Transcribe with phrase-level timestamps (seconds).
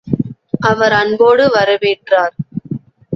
[0.61, 2.35] அவர் அன்போடு வரவேற்றார்.